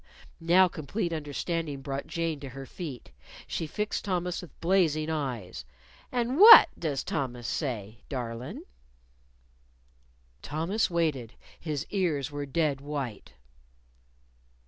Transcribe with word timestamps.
Now 0.39 0.67
complete 0.67 1.13
understanding 1.13 1.81
brought 1.83 2.07
Jane 2.07 2.39
to 2.39 2.49
her 2.49 2.65
feet. 2.65 3.11
She 3.45 3.67
fixed 3.67 4.03
Thomas 4.03 4.41
with 4.41 4.59
blazing 4.59 5.11
eyes. 5.11 5.63
"And 6.11 6.39
what 6.39 6.69
does 6.75 7.03
Thomas 7.03 7.47
say, 7.47 7.99
darlin'?" 8.09 8.63
Thomas 10.41 10.89
waited. 10.89 11.35
His 11.59 11.85
ears 11.91 12.31
were 12.31 12.41
a 12.41 12.47
dead 12.47 12.81
white. 12.81 13.33